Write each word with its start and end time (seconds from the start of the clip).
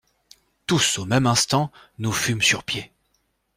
Tous 0.65 0.97
au 0.97 1.05
même 1.05 1.27
instant, 1.27 1.71
nous 1.99 2.11
fûmes 2.11 2.41
sur 2.41 2.63
pied. 2.63 2.91